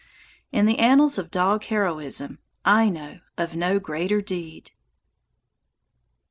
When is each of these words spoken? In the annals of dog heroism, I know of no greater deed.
In 0.51 0.65
the 0.65 0.79
annals 0.79 1.19
of 1.19 1.29
dog 1.29 1.63
heroism, 1.65 2.39
I 2.65 2.89
know 2.89 3.19
of 3.37 3.55
no 3.55 3.77
greater 3.77 4.19
deed. 4.19 4.71